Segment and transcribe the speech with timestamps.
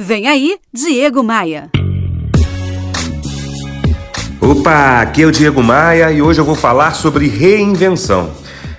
[0.00, 1.72] Vem aí, Diego Maia.
[4.40, 8.30] Opa, aqui é o Diego Maia e hoje eu vou falar sobre reinvenção.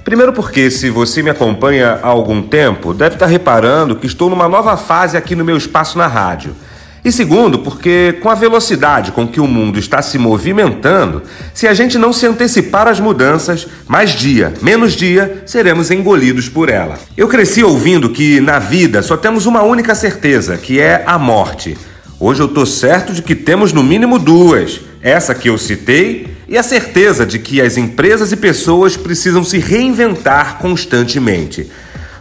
[0.05, 4.47] Primeiro, porque se você me acompanha há algum tempo, deve estar reparando que estou numa
[4.47, 6.55] nova fase aqui no meu espaço na rádio.
[7.03, 11.23] E segundo, porque com a velocidade com que o mundo está se movimentando,
[11.53, 16.67] se a gente não se antecipar às mudanças, mais dia, menos dia, seremos engolidos por
[16.69, 16.99] ela.
[17.15, 21.77] Eu cresci ouvindo que na vida só temos uma única certeza, que é a morte.
[22.19, 26.57] Hoje eu tô certo de que temos no mínimo duas: essa que eu citei e
[26.57, 31.69] a certeza de que as empresas e pessoas precisam se reinventar constantemente.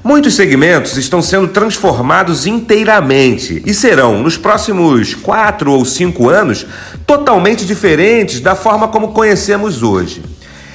[0.09, 6.65] Muitos segmentos estão sendo transformados inteiramente e serão, nos próximos quatro ou cinco anos,
[7.07, 10.23] totalmente diferentes da forma como conhecemos hoje.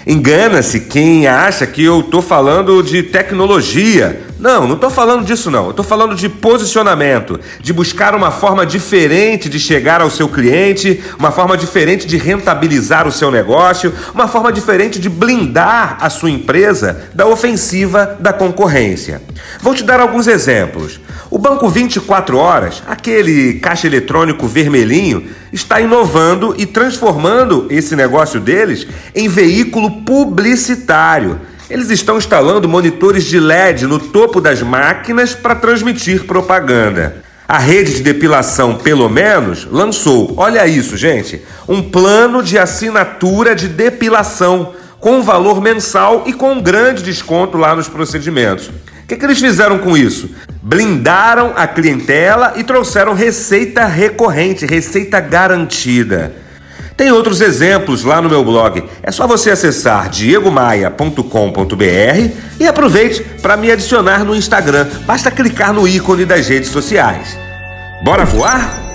[0.06, 4.22] Engana-se quem acha que eu estou falando de tecnologia.
[4.44, 5.70] Não, não estou falando disso não.
[5.70, 11.32] Estou falando de posicionamento, de buscar uma forma diferente de chegar ao seu cliente, uma
[11.32, 17.10] forma diferente de rentabilizar o seu negócio, uma forma diferente de blindar a sua empresa
[17.14, 19.22] da ofensiva da concorrência.
[19.62, 21.00] Vou te dar alguns exemplos.
[21.30, 28.86] O Banco 24 Horas, aquele caixa eletrônico vermelhinho, está inovando e transformando esse negócio deles
[29.16, 31.53] em veículo publicitário.
[31.74, 37.24] Eles estão instalando monitores de LED no topo das máquinas para transmitir propaganda.
[37.48, 43.68] A rede de depilação, pelo menos, lançou, olha isso, gente, um plano de assinatura de
[43.68, 48.68] depilação com valor mensal e com um grande desconto lá nos procedimentos.
[48.68, 50.30] O que, que eles fizeram com isso?
[50.62, 56.43] Blindaram a clientela e trouxeram receita recorrente, receita garantida.
[56.96, 58.84] Tem outros exemplos lá no meu blog.
[59.02, 64.88] É só você acessar diegomaia.com.br e aproveite para me adicionar no Instagram.
[65.06, 67.38] Basta clicar no ícone das redes sociais.
[68.04, 68.93] Bora voar?